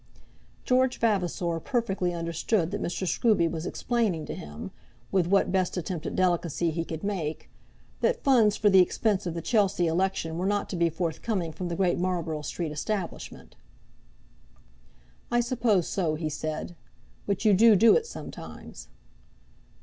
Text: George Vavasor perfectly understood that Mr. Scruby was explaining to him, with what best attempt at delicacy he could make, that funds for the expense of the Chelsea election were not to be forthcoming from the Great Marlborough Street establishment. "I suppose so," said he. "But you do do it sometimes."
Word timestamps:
George 0.63 0.97
Vavasor 0.97 1.59
perfectly 1.59 2.11
understood 2.11 2.71
that 2.71 2.81
Mr. 2.81 3.07
Scruby 3.07 3.47
was 3.47 3.67
explaining 3.67 4.25
to 4.25 4.33
him, 4.33 4.71
with 5.11 5.27
what 5.27 5.51
best 5.51 5.77
attempt 5.77 6.07
at 6.07 6.15
delicacy 6.15 6.71
he 6.71 6.83
could 6.83 7.03
make, 7.03 7.51
that 7.99 8.23
funds 8.23 8.57
for 8.57 8.67
the 8.67 8.79
expense 8.79 9.27
of 9.27 9.35
the 9.35 9.43
Chelsea 9.43 9.85
election 9.85 10.39
were 10.39 10.47
not 10.47 10.69
to 10.69 10.75
be 10.75 10.89
forthcoming 10.89 11.51
from 11.51 11.67
the 11.67 11.75
Great 11.75 11.99
Marlborough 11.99 12.41
Street 12.41 12.71
establishment. 12.71 13.55
"I 15.29 15.39
suppose 15.39 15.87
so," 15.87 16.17
said 16.29 16.69
he. 16.69 16.75
"But 17.27 17.45
you 17.45 17.53
do 17.53 17.75
do 17.75 17.95
it 17.95 18.07
sometimes." 18.07 18.87